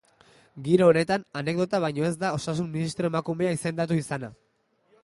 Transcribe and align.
Giro 0.67 0.87
honetan, 0.93 1.25
anekdota 1.41 1.81
baino 1.85 2.09
ez 2.09 2.11
da 2.25 2.33
osasun 2.39 2.73
ministro 2.79 3.13
emakumea 3.15 3.57
izendatu 3.59 4.01
izana. 4.03 4.35